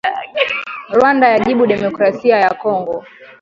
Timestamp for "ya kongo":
2.43-2.95